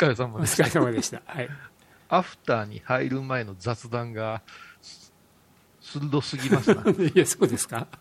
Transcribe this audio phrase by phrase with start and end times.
[0.00, 0.64] 疲れ様おでした。
[0.64, 1.22] 疲れ様でした。
[1.26, 1.48] はい。
[2.08, 4.42] アフターに入る前の雑談が、
[5.80, 6.82] 鋭すぎますな。
[6.90, 7.86] いや、そうですか？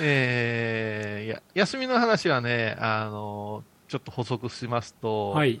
[0.00, 5.60] えー、いや、休みの話はね、あの、ちょっと補足しますと、はい。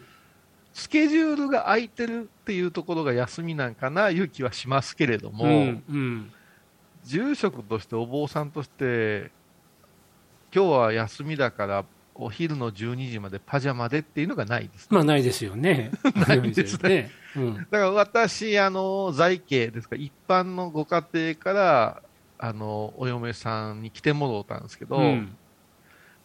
[0.72, 6.32] スケジュールが空いてるっていうところが休みなんかな、いう気はしますけれども、うん、うん。
[7.04, 9.30] 住職としてお坊さんとして、
[10.54, 11.84] 今日は休みだから、
[12.22, 14.88] お昼の12時までパジャマでっていうのがないです。
[14.90, 15.90] まあ、ないですよね。
[16.26, 17.10] ないですね ね。
[17.36, 17.54] うん。
[17.56, 22.02] だから私、あの、在家ですか、一般のご家庭から、
[22.38, 25.36] あの、お嫁さんに来てもろうたんですけど、うん。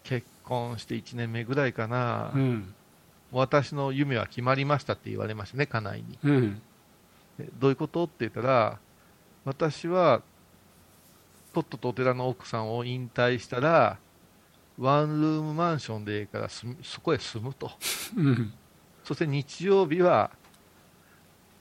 [0.03, 2.73] 結婚して1年目ぐらいかな、うん。
[3.31, 6.17] 私の夢は決まりましたって言われましたね、家内に。
[6.23, 6.61] うん。
[7.37, 8.05] でどういうこと？
[8.05, 8.79] って言ったら、
[9.45, 10.21] 私は、
[11.53, 13.97] とっととお寺の奥さんを引退したら、
[14.77, 17.71] ワンルームマンションでいいからそこへ住むと。
[18.15, 18.53] うん。
[19.03, 20.31] そして日曜日は、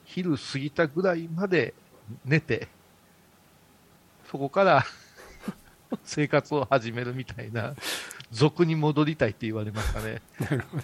[0.05, 1.75] 昼過ぎたぐらいまで
[2.25, 2.69] 寝て、
[4.31, 4.85] そこから
[6.05, 7.75] 生活を始めるみたいな、
[8.31, 10.21] 俗に戻りたいって言われましたね。
[10.39, 10.83] なるほど。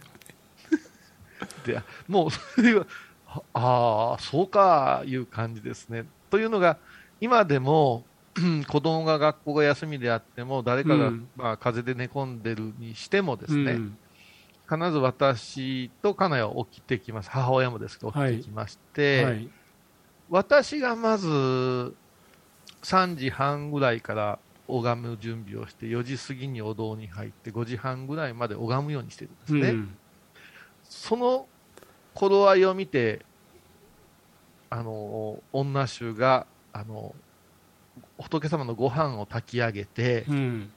[1.67, 2.87] で、もうそれは、
[3.55, 6.05] ああ、そうか、いう感じですね。
[6.31, 6.79] というのが、
[7.21, 8.05] 今でも、
[8.69, 13.99] 子供が学校が休みであっても、誰かが、うんまあ、風邪で寝込んでるにしてもですね、うん
[14.73, 17.31] 必ず私と家内は起きてきます。
[17.31, 19.49] 母親もですけど、起きてきまして、はい。
[20.31, 21.29] 私がまず
[22.83, 29.71] 3時半ぐらいから拝む準備をして、4時過ぎにお堂に入って、5時半ぐらいまで拝むようにしてるんですね。
[29.71, 29.97] うん。
[30.85, 31.47] その
[32.15, 33.27] 頃合いを見て、
[34.71, 37.15] あの、女衆が、あの、
[38.23, 40.71] 仏様のご飯を炊き上げて、うん。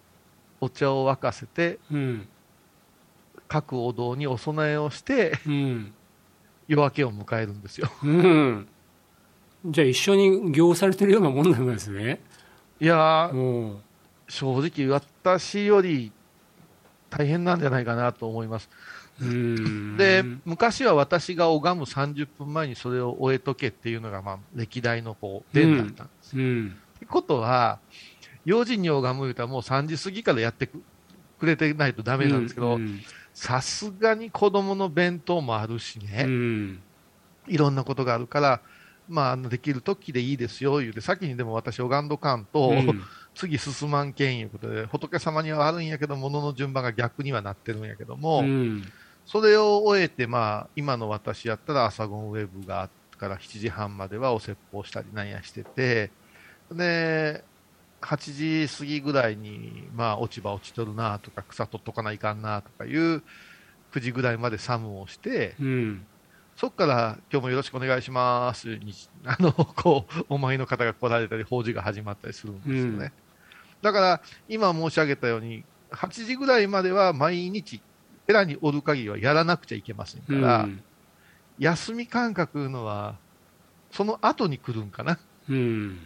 [0.62, 2.28] お茶を沸かせて、うん。
[3.48, 5.94] 各お堂にお供えをして、うん。
[6.68, 7.90] 夜明けを迎えるんですよ。
[8.04, 8.68] うん。
[9.68, 12.20] じゃあ一緒に行されてるようなもんなんですね。
[12.80, 13.32] いや
[14.28, 16.12] 正直私より
[17.10, 18.70] 大変なんじゃないかなと思います。
[19.98, 26.38] で、昔は私が拝む30分前にそれを終えとけっていうのが、まあ、歴代のこう、伝だったんです。
[26.38, 26.78] うん。
[27.08, 27.80] ことは、
[28.46, 30.84] 4時に拝む言うたらもう3時過ぎからやってく
[31.40, 33.02] くれてないとダメなんですけどう、ん。
[33.34, 36.80] さすがに子供の弁当もあるしうね、ん。
[37.48, 38.62] いろんなことがあるから、
[39.08, 43.02] まあできる時でいいですよ、言うて、先にでも私拝んどかんと、うん
[43.38, 48.82] 次進まんけんいうことで、仏様にはあるんやけど、物の順番が逆にはなってるんやけども、うん。
[49.26, 56.14] それを終えて、まあ、今の私やったら朝ゴンウェブがあってから7時半まではお説法したりなんやしてて、
[56.72, 57.44] で、
[58.02, 63.24] 8時過ぎぐらいに、まあ、落ち葉落ちとるなとか、草取っとかないかんなとかいう、
[63.94, 66.06] 9時ぐらいまでサムをして、うん。
[66.56, 68.94] そっから今日もよろしくお願いしますに、
[69.26, 73.12] あの、こう、お前の方が来られたり、法事が始まったりするんですよね。
[73.82, 77.82] だから、今申し上げたように、8時ぐらいまでは毎日、
[78.28, 80.84] 寺におる限りはやらなくちゃいけませんかうら、ん。
[81.58, 83.16] 休み感覚いうのは、
[83.92, 85.20] その後に来るんかな。
[85.50, 86.00] うん。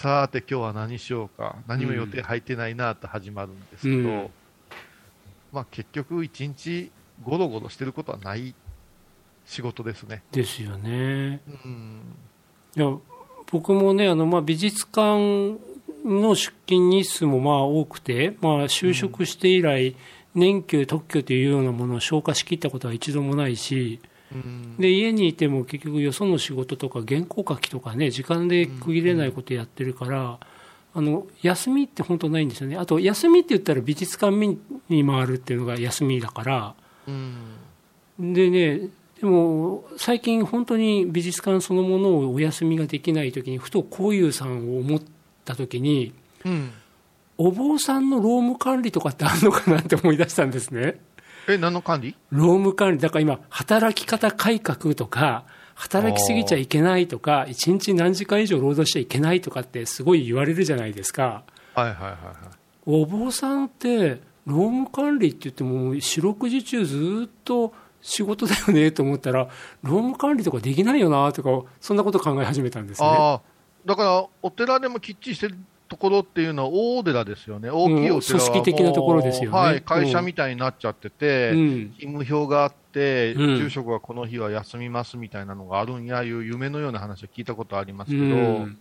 [0.00, 1.56] さて今日は何しようか。
[1.66, 4.30] 何も予定入ってないなと始まるんですけど、うん
[5.52, 6.92] まあ結局一日
[7.24, 8.54] ゴロゴロしてることはない
[9.44, 10.22] 仕事ですね。
[10.30, 11.40] ですよね。
[11.64, 12.00] うん。
[12.76, 12.96] いや
[13.50, 15.58] 僕もねあの、まあ、美術館
[16.04, 19.96] の出勤日数もまあ多くて、まあ、就職して以来、
[20.32, 24.10] 年休、特許というようなものを消化しきったことは一度もないし、うん、
[24.78, 30.38] で家にいても結局よその仕事とか原稿書きとかね時間で区切れないことやってるから、
[30.94, 34.58] あの休みって本当ないんですよねあと休みって言ったら美術館見
[34.88, 36.74] に回るっていうのが休みだから
[37.06, 38.34] うん。
[38.34, 38.88] でね
[39.20, 45.02] でも最近本当に美術館そのものをお休みができない時にふとこういうさんを思っ
[45.44, 46.12] た時に
[46.44, 46.72] うん。
[47.40, 50.98] お坊さんの労務管理とかってあるのかなって思い出したんですね。
[51.48, 52.14] え、何の管理？
[52.30, 61.44] 労務管理、だから今、働き方改革とか、働きすぎちゃいけないとか、一日何時間以上労働しちゃいけないとかってすごい言われるじゃないですか。
[61.74, 62.14] はいはいはいはい。
[62.84, 67.72] お坊さんって、労務管理って言っても、四六時中ずっと
[68.02, 69.48] 仕事だよねと思ったら、
[69.82, 73.40] 労務管理とかできないよなとか、そんなこと考え始めたんですね。
[73.86, 75.56] だからお寺でもきっちりしてる
[75.88, 77.70] ところっていうのは大寺ですよね。
[77.70, 79.58] 大きいお寺はうん組織的なところですよね。
[79.58, 81.92] はい、会社みたいになっちゃってて、うん。
[81.98, 83.58] 勤務表があって、うん。
[83.58, 88.78] 住職はこの日は休みますみたいなのがあるんやいう夢のような話を聞いたことありますけど、うん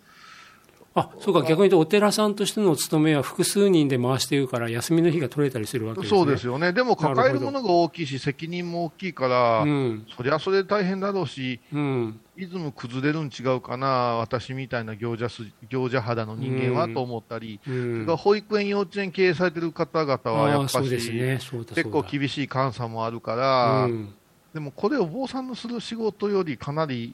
[1.00, 6.20] あそうか、逆に言うと、お寺さんとしてのお勤めは複数人で回しているから、休みの日が取れたりするわけですね。
[6.20, 6.74] そうですよね。
[6.74, 21.40] でも抱えるものが大きいし、責任も大きいから、うん、そりゃそれで大変だろうし、うん、リズム崩れるん違うかな、私みたいな行者す行者肌の人間はうんと思ったり、うそれん保育園、幼稚園経営されてる方々はやっぱああそうですし、ね、
[21.76, 24.14] 結構厳しい監査もあるから、うん。
[24.52, 27.14] でもこれ、お坊さんのする仕事よりかなり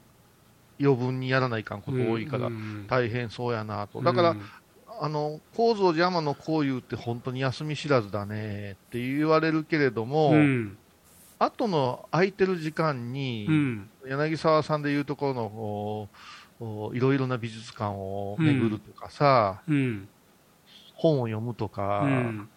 [0.80, 4.02] 余分にやらないかんこと多いからう、ん大変そうやなと。
[4.02, 4.42] だから、うん。
[5.00, 10.76] あの、高蔵寺山のこういうって本当に休み知らずだねって言われるけれども、うん。
[11.38, 13.90] 後の空いてる時間に、うん。
[14.06, 16.08] 柳沢さんでいうところのお
[16.60, 20.08] おいろいろな美術館を巡るとかさ、うん。
[20.94, 22.48] 本を読むとか、うん。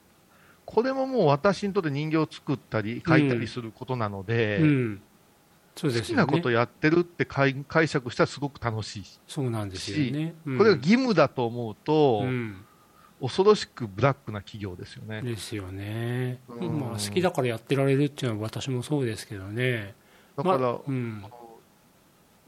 [0.65, 5.01] これももう私にとって人形を作ったり書いたりすることなので、うん
[5.81, 10.33] 好きなことやってるって解解釈したらすごく楽しいし、そうなんですよね。
[10.45, 10.57] うん。
[10.57, 12.63] これが義務だと思うと、うん。
[13.19, 15.21] 恐ろしくブラックな企業ですよね。
[15.21, 16.79] ですよね、うん。
[16.79, 19.95] まあ、好きだからやってられるっていうのは私もそうですけどね。
[20.35, 21.23] だから、まあうん。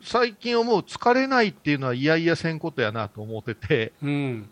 [0.01, 4.49] 最近思う疲れないっていうのはいやいやせんことやなと思ってて、うん。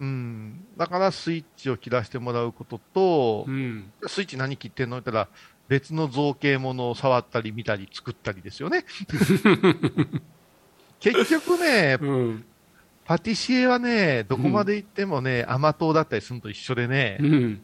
[0.00, 3.92] うん、だからスイッチを切らしてもらうこととう、ん。
[4.08, 5.36] スイッチ何切ってんのって言ったら、
[5.68, 8.84] 別の造形ものを触ったり見たり作ったりですよね。
[11.00, 12.44] 結局ね、うん。
[13.04, 17.62] パティシエはね、どこまで行ってもね、甘党だったりするのと一緒でねう、ん。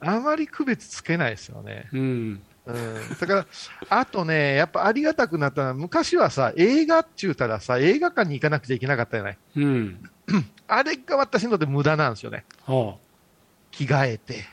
[0.00, 1.88] あまり区別つけないですよね。
[1.92, 2.42] うん。
[2.66, 3.46] うん、だから、
[3.88, 9.38] あとね、やっぱありがたくなったのは、昔はさ、映画っちゅうたらさ、映画館に行かなくちゃいけなかったじゃない。
[9.56, 10.10] うん。
[10.68, 12.44] あれが私にとって無駄なんですよね。
[12.64, 12.96] は
[13.70, 14.44] 着替えて、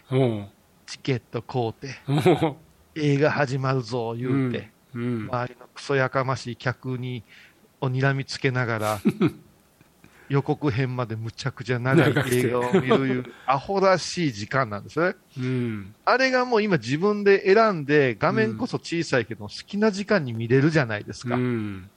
[0.85, 2.55] チケット買うて、うん
[2.99, 7.23] 映画始まるぞ、言うて、うん周りのクソやかましい客に、
[7.81, 8.99] を睨みつけながら、
[10.29, 15.15] 予告編までむちゃくちゃ長い映画を見るいう、アホらしい時間なんですよね。
[15.37, 21.35] うんあれがもう今自分で選んで、画面こそ小さいけど、好きな時間に見れるじゃないですか。
[21.35, 21.89] うん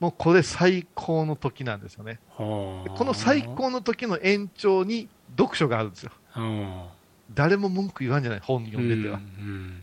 [0.00, 2.20] もうこれ最高の時なんですよね。
[2.36, 6.12] はあこの最高の時の延長に読書があるんですよ。
[6.32, 6.88] あ
[7.34, 9.16] 誰も文句言わんじゃない、本あ読んでては。
[9.16, 9.82] うん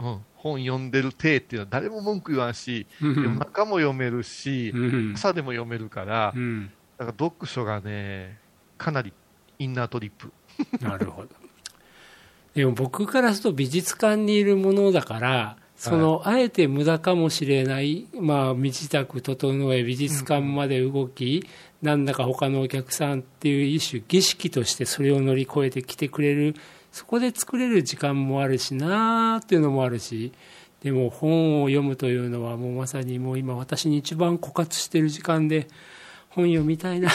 [0.00, 0.18] うん。
[0.36, 3.14] 本読んでる体っていうのは誰も文句言わんし、うん。
[3.14, 5.14] 夜中も読めるしう、ん。
[5.14, 6.70] 朝でも読めるからう、ん。
[6.98, 8.38] だから読書がね、
[8.78, 9.12] かなり
[9.58, 10.32] インナートリップ。
[10.80, 11.28] なるほど。
[12.54, 21.46] でも僕からすると美術館にいるものだから、その、あえて無駄かもしれない、まあ、身支度整え、美術館まで動き、
[21.80, 26.54] なんだか他のお客さんっていう一種儀式としてそれを乗り越えて来てくれる、
[26.92, 30.32] そこで作れる時間もあるしなーっていうのもあるし、
[30.82, 35.68] でも本を読むというのはもうまさにもう今私に一番枯渇してる時間で
[36.30, 37.12] 本読みたいな っ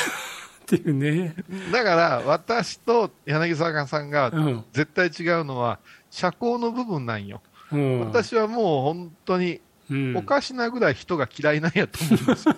[0.68, 1.36] ていうね。
[1.72, 4.64] だから、私と柳沢さんがうん。
[4.74, 5.80] 絶対違うのは、
[6.10, 7.42] 社交の部分なんよ。
[7.72, 8.00] うん。
[8.02, 12.56] 私はもう本当にうんおかしなぐらい人が嫌いなんやと思うんですよ。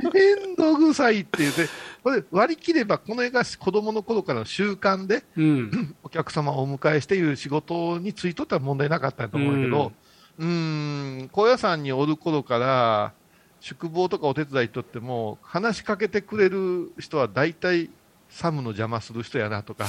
[0.12, 1.68] 面倒くさいって言って、
[2.02, 5.94] これ割り切ればこの絵が子供の頃からの習慣でうん。
[6.02, 9.92] お客様をお迎えしていう仕事についとったら問題なかったと思うけど、
[10.38, 13.12] うーん、高野山におる頃から
[13.60, 17.90] 宿坊とかお手伝いとっても話しかけてくれる人は大体
[18.30, 19.86] サムの邪魔する人やなとか、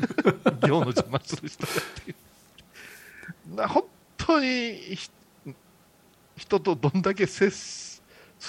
[0.62, 2.14] 行の邪魔する人だってい
[3.52, 3.54] う。
[3.54, 3.84] な本
[4.16, 5.10] 当にひ
[6.36, 8.02] 人とどんだけ接す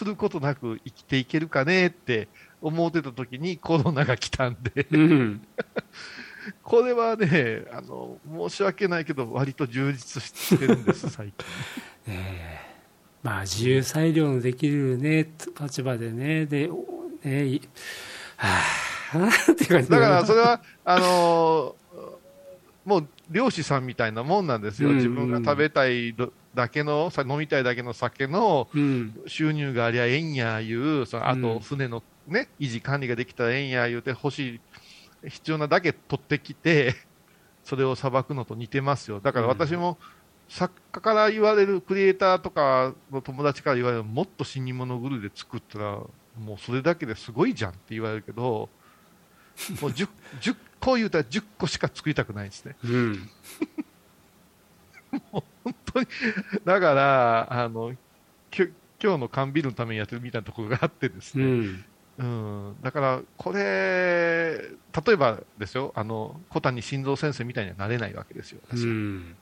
[0.03, 2.27] ることなく生きていけるかねって
[2.61, 5.47] 思ってた時にコロナが来たんで、うん。
[6.63, 8.17] これはね、あの、
[8.49, 11.45] 申し訳ないけど割と充実してるんです、 最近。
[12.07, 12.75] ええ
[13.25, 15.27] まあ自由裁量のできるね
[15.59, 16.69] 立場でねで
[17.23, 17.61] ねい
[18.37, 18.59] は
[19.13, 21.75] あっていう感じだからそれは、あの
[22.85, 24.89] もう漁師さんみたいなもんなんですよ。
[24.89, 34.55] うん自分が食べたいどだけの、さ飲みたいだけの酒のうん収入がありゃええんやいう、そのあうんと船のね、維持管理ができたらええんや言うて欲し
[35.23, 36.95] い、必要なだけ取ってきて、
[37.63, 39.19] それをさばくのと似てますよ。
[39.19, 39.97] だから私も、
[40.47, 45.85] 作家から言われる、クリエイターとかの友達から言われる、もっと死に物狂いで作ったら、
[46.39, 48.69] もうそれだけですごいじゃんって言われるけど、
[49.81, 50.07] もう 10,
[50.41, 52.75] 10 個言うたら10個しか作りたくないですね。
[52.83, 53.29] うん
[56.65, 57.95] だから、あの、
[58.51, 58.67] きょ
[59.01, 61.43] 今日の缶ビールのためにやってるみたいなところがあってですね。
[61.43, 61.85] うん。
[62.17, 69.35] うん、だから、これ、例えばですよ、あの小谷晋三先生みたいにはなれないわけですよ、うん。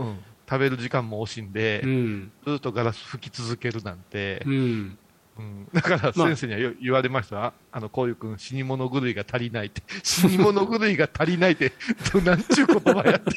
[0.00, 0.18] うん。
[0.48, 2.32] 食べる時間も惜しんで、うん。
[2.44, 4.42] ずっとガラス吹き続けるなんて。
[4.44, 4.98] う、ん。
[5.38, 11.72] うん、だから先生にはよ言われました、あの、こういう君、死に物狂いが足りないって、死に物狂いが足りないって、
[12.24, 13.30] なんちゅう言葉やって。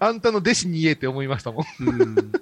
[0.00, 1.64] あんたの弟子に言えって思いましたもん。
[1.80, 2.32] うん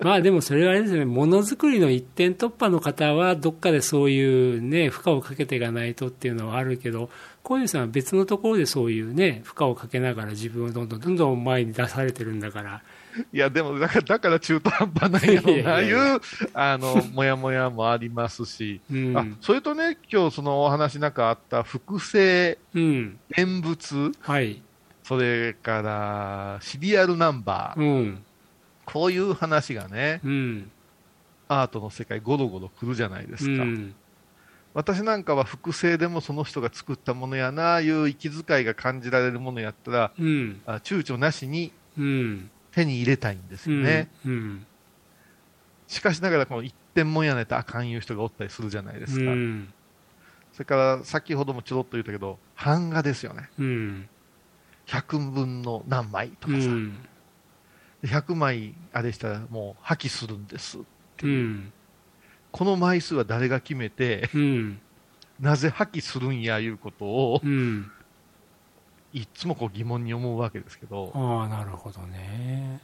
[0.00, 7.08] まあでもそれはあれですね、ものづくりの一点突破の方は、どっかでそういうね、負荷をかけていかないとっていうのはあるけど、
[7.42, 12.82] 小遊さんは別のところでそういうね、負荷をかけながら自分をどんどんどんどん前に出されてるんだから、
[13.32, 16.20] いや、でも、だから、だから中途半端なんやろうな、いう、
[16.52, 19.16] あの、もやもやもありますし、うん。
[19.16, 23.18] あ、それとね、今日そのお話なんかあった複製うん。
[23.36, 24.60] 念仏、はい。
[25.04, 28.24] それからシリアルナンバー、うん。
[28.86, 30.70] こういう話がね、うん。
[31.46, 33.62] アートの世界ゴロゴロ来るじゃないですか。
[33.62, 33.94] うん。
[34.72, 40.60] 私なんかは複製でもその人が作ったものやな、いう息遣いが感じられるものやったら、うん。
[40.66, 42.50] あ躊躇なしにうん。
[42.72, 44.08] 手に入れたいんですよね。
[44.24, 44.66] うん。
[45.86, 49.30] しかしながら、この一点もんやねとあかんいう人がおったりするじゃないですか。
[49.30, 49.72] うん。
[50.54, 53.50] それから、先ほどもちょろっと言ったけど、版画ですよね。
[54.92, 54.98] うん。
[54.98, 56.68] 100分の何枚とうかさ。
[56.68, 56.96] ん。
[58.04, 60.78] 100枚あれしたらもう破棄するんです。
[61.22, 61.72] うん。
[62.52, 64.80] この枚数は誰が決めて、うん。
[65.40, 67.90] なぜ破棄するんやいうことを、うん。
[69.12, 72.80] いっつもこう疑問に思うわけですけど、ああ、なるほどね。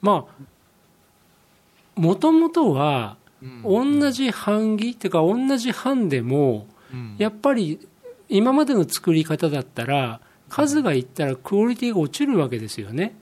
[0.00, 3.16] まあ、もともとは、
[3.64, 7.88] 同じ版木っていうか、同じ版でも、うんやっぱり
[8.28, 13.14] 今までの作り方だったら、数がいったらクオリティが落ちるわけですよね。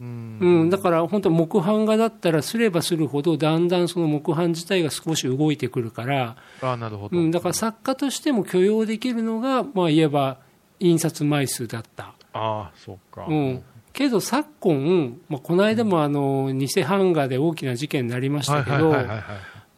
[0.00, 0.38] うん。
[0.40, 10.38] うん、だから本当、木版画だったら、すればするほど、だんだんその木版自体が少し動いてくるから、あなるほど、うん、だから作家としても許容できるのが、まあ、いわば
[10.80, 12.14] 印刷枚数だった。
[12.32, 13.26] ああ、そうか。
[13.28, 18.94] うん、けど昨今、まあ、この間もあの偽版画で大きな事件になりましたけど、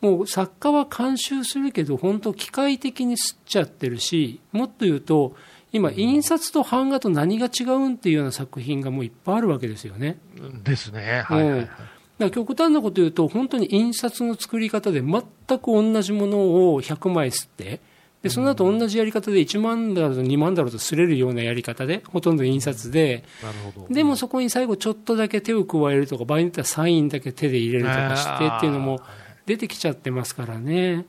[0.01, 5.35] もう作家は監修するけど、本当、機械的に吸っちゃってるし、もっと言うと、
[5.73, 10.19] 今、印刷と版画と何が違うんっていうような作品がもういっぱいあるわけですよね。
[10.65, 11.23] ですね。
[11.25, 11.61] はいはいはい。
[11.61, 11.75] だか
[12.19, 15.23] ら極端なこと言うと、本当に印刷の作り方で全
[15.59, 16.39] く同じもの
[16.73, 17.81] を100枚吸って、
[18.23, 23.95] でその後同じやり方で1万だろうと2万だろうと擦れるようなやり方で、ほとんど印刷で、なるほど。
[23.95, 29.01] でもそこに最後ちょっとだけ手を加えるとか、場合によってはサインだけ手で入れるとかしてっていうのも
[29.47, 31.07] 出てきちゃってますからね。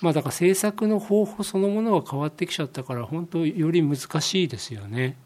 [0.00, 5.16] まあだから制作の方法そのものが変わってきちゃったから、本当より難しいですよね。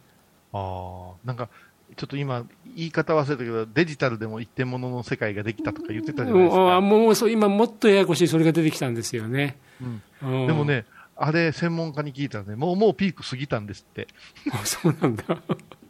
[0.52, 1.48] ああ、なんか、
[1.96, 6.80] ちょっと今、言い方忘れたけど、デジタルでも一点物の世界ができたとか言ってたじゃないですうんあか。
[6.80, 9.58] もうそう今もっとややこしいそれが出てきたんですよね。
[9.80, 14.08] うんうんでもね、あれ、専門家に聞いたらね、もう、もうピーク過ぎたんですって。
[14.50, 15.24] あそうなんだ。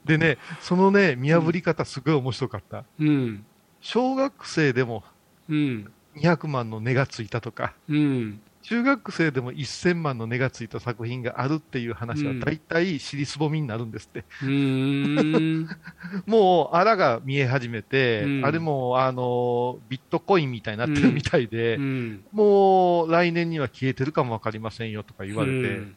[0.05, 2.85] でね、そのね、見破り方すごい面白かった。
[2.99, 3.45] うん。
[3.81, 5.03] 小学生でも
[5.49, 5.93] うん。
[6.17, 8.41] 200万の値がついたとか、うん。
[8.65, 14.25] 中学生でも1000万の値がついた作品があるっていう話はうん大体尻すぼみになるんですって。
[14.43, 15.69] うーん。
[16.27, 22.25] もう、あらが見え始めて、うんあれも、あの、ビットコインみたいになってるみたいで、うん。
[22.33, 25.97] もう来年には消えてるかもわかりませんよとか言われて、うん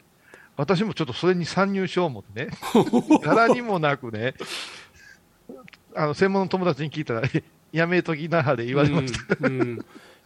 [0.57, 2.50] 私もちょっとそれに参入しよう思ってね、
[3.21, 4.33] 柄にもなくね、
[5.95, 9.36] あの、専門の友達に聞いたら、え やめときなはれ言われました。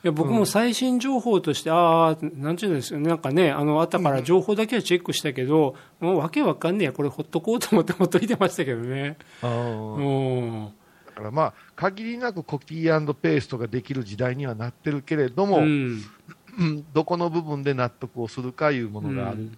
[0.03, 9.17] うんうんいや僕も最新情報として、ああ、なんていうんですか、なんかね、あの、後から情報だけはチェックしたけど、もうわけわかんねえや、これほっとこうと思ってほっといてましたけどね。
[9.43, 10.69] うん。
[11.05, 16.85] だからまあ、限りなくコピーペーストができる時代にはなってるけれども、ううんん。
[16.93, 19.51] どこの部分で納得をするかいうものがあるん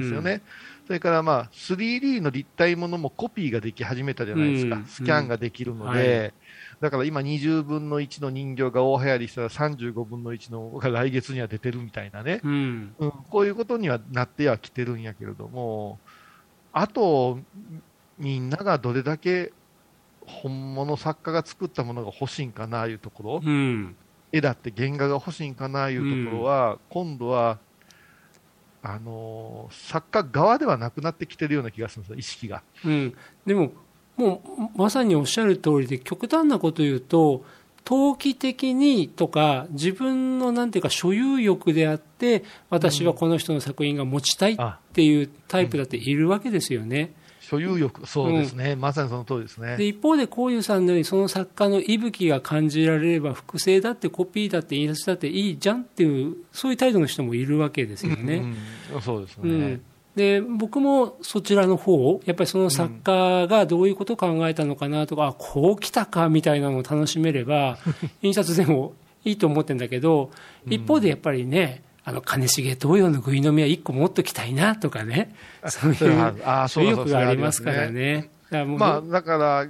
[0.00, 0.40] ですよね。
[0.86, 4.76] それからまあ、3D の立体ものもコピーができ始めたじゃないですか。
[4.76, 6.30] うんスキャンができるので、うんは
[6.80, 12.40] だから今20分の1の人形が大流行りしたら35分の1のが来月には出てるみたいなね。
[12.42, 12.94] うん。
[12.98, 15.98] うん、こういうことにはなってはきてるんやけれども、
[16.72, 17.38] あと、
[18.18, 19.52] みんながどれだけ
[20.26, 23.96] 本物作家が作ったものが欲しいんかないうところ、うん。
[24.32, 27.58] 絵だって原画が欲しいんかないうところは、今度は、
[28.82, 32.62] あのー作家側ではなくなってきてるような気がするんですよ、意識が。
[32.84, 33.72] うん、でも、
[34.20, 34.42] も
[34.74, 37.44] うまさにおっしゃる通りで、極端なこと言うと、
[37.84, 47.14] 投機的にとか、自分のなんていうか、所有欲であって、私はこの人の作品が持ちたいっていうタイプだっているわけですよね。
[47.40, 49.76] 所有欲、そうですね、まさにその通りですね。
[49.76, 58.36] で一方で、こういうさんのように、その作家の息吹が感じられれば、複製だってコピーだって印刷だっていいじゃんっていう、そういう態度の人もいるわけですよね。
[58.92, 59.50] うんそうですね。
[59.50, 59.82] うん、
[60.16, 67.78] で僕もそちらの方やっぱりその作家がどういうことを考えたのかなとか、あこう来たかみたいなのを楽しめれば
[68.22, 70.30] 印刷でもいいと思ってるんだけど、
[70.66, 75.34] 一方でやっぱりね、あの金重東洋のぐい飲みは1個持っときたいなとかね、
[75.66, 76.06] そういう
[76.88, 78.30] 意欲がありますからね。
[78.50, 79.66] だからまあ、だから、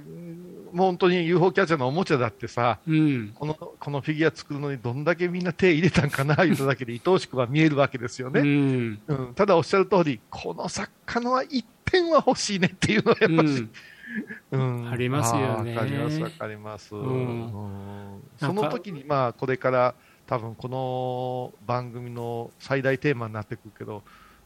[0.73, 8.41] もう本当に UFO キャッチャーのおもちゃだってさ、うん、このこのフィギュア作るのにどんだけみんな手入れたんかな、 言っただけで愛おしくは見えるわけですようね。
[8.41, 9.33] ん、うん。
[9.35, 13.67] ただおっしゃる通り、この作家のは一点は欲しいねっていうのはやっぱし、
[14.51, 14.89] うん。
[14.91, 15.75] ありますよね。
[15.75, 16.89] わかります、わかります。
[16.89, 16.95] そ
[18.53, 19.95] の時に、まあ、これから
[20.27, 24.03] 多分この番組の最大テーマになってくるけど、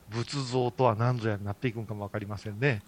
[0.09, 2.81] 仏像とは何ぞやになっていくんかもわかりませんね。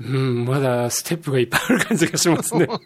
[0.00, 2.68] うん、まだステップがいっぱいある感じがしますね。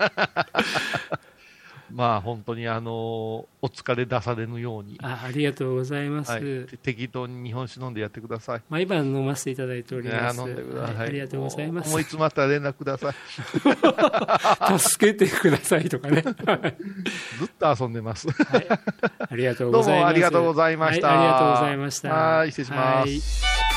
[1.92, 6.32] まあ、本当にあの、お疲れ出されぬように、あありがとうございます。
[6.32, 6.42] はい、
[6.78, 8.62] 適当に日本酒飲んでやってください。
[8.70, 10.42] 毎晩飲ませていただいております。
[10.42, 12.02] ね飲んでください、はいありがとうございます思い。
[12.02, 13.14] 詰まったら連絡ください。
[14.78, 16.22] 助けてくださいとかね。
[16.46, 16.76] はい
[17.38, 18.30] ずっと遊んでます。
[18.30, 18.66] はい
[19.28, 20.02] ありがとうどうございます。
[20.02, 21.08] もありがとうございました。
[21.08, 22.08] はいありがとうございました。
[22.08, 22.80] はい、失礼します。
[23.00, 23.71] はい